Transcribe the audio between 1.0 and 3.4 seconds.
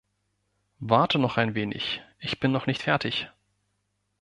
noch ein wenig. Ich bin noch nicht fertig.